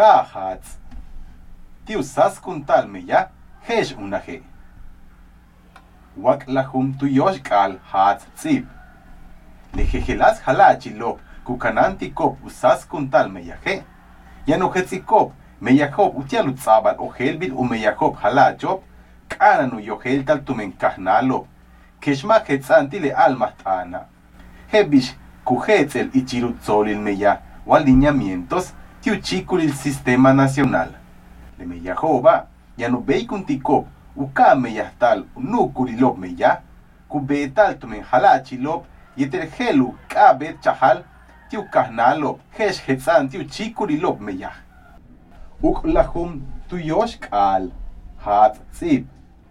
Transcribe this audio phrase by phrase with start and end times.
[0.00, 0.78] kahats.
[1.84, 3.28] Tiu sas kuntal me ya,
[3.68, 4.40] hesh unaje.
[6.16, 8.64] Wak lahum tu yosh kal hats tzip.
[9.74, 13.82] Lejejelas halachi lo, kukananti kop usas kuntal me ya he.
[14.46, 18.16] Ya no hetzi kop, me ya hop utialu tzabal o helbil u me ya hop
[18.22, 18.82] halachop,
[19.28, 21.46] kana no yohel tal tumen kahnalo.
[22.00, 24.06] Keshma hetzanti le alma tana.
[24.72, 25.12] Hebish
[25.44, 30.88] kuhetzel ichirut solil me ya, o alineamientos, tiu chikulil sistema nacional.
[31.58, 31.80] Le me
[32.76, 33.86] ya no beikuntikop,
[34.16, 36.60] uka me ya tal nukurilop me ya,
[37.08, 38.84] kubetal tumen halachilop,
[39.16, 41.04] yeter helu kabet chahal,
[41.48, 44.50] tiu kahnalop, hesh hetzan tiu chikurilop me ya.
[45.62, 47.70] Uk lahum tu yosh kal,
[48.18, 49.06] hat zip,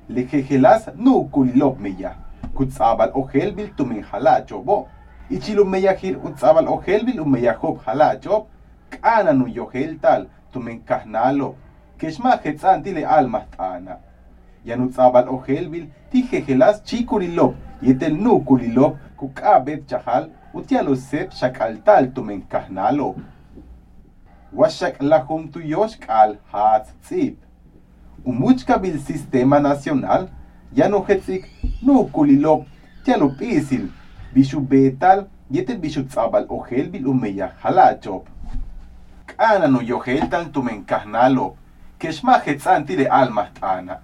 [0.10, 2.16] lejejelas nukurilop me ya,
[2.56, 4.88] kutzabal ojelbil tumen halachobo.
[5.30, 8.48] Ichilo meyahir utzabal ojelbil umeyahob halachob,
[8.90, 11.56] kana nu yohel tal tumen kahnalo,
[11.98, 13.98] keshma hetzan tile alma tana.
[14.66, 23.16] Yanu tzabal ojelbil tijejelas chikurilop, yetel nukurilop, kukabet chahal, utialo sep shakaltal tumen kahnalo.
[24.54, 27.38] Washak lahum tu yosh kal hat tzip.
[28.26, 30.30] Umuchka bil sistema nacional,
[30.76, 31.46] yanu hetzik
[31.82, 32.66] nukulilop,
[33.06, 33.90] tialo pisil,
[34.34, 38.28] bishu betal, yetel bishu tzabal ojelbil umeya halachop.
[39.40, 41.56] Kana no yohel tal tumen kahnalo,
[41.98, 44.02] keshma hetzan tile alma tana.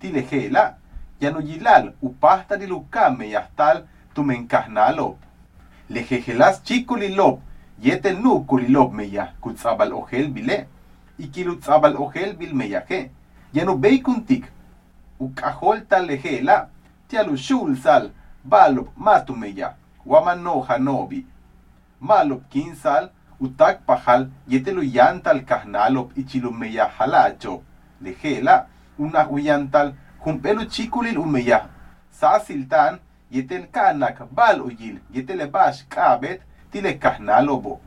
[0.00, 0.74] Tile hela,
[1.20, 5.18] yanu yilal, upahta dilukame yahtal tumen kahnalo.
[5.88, 7.38] Lejejelas chikulilop,
[7.80, 10.66] yetel nu kulilop meya, kutzabal ojel bile,
[11.18, 13.10] ikilutzabal ojel bil meyaje,
[13.54, 14.44] yanu beikuntik,
[15.20, 16.68] ukahol tal lejela,
[17.08, 18.10] tialu shul sal,
[18.44, 21.24] balop matu meya, wamano hanobi,
[22.00, 23.10] malop kinsal,
[23.42, 27.62] utak pahal, yetelu yantal kahnalop ichilu meya halacho,
[28.00, 28.66] lejela,
[28.98, 31.66] una huyantal, humpelu chikulil umeya,
[32.10, 32.98] sasiltan,
[33.30, 37.80] yetel kanak bal uyil, yetel bash kabet, tile kahnalobo.